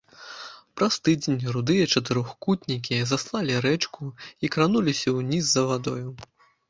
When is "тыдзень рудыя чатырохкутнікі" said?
1.07-2.97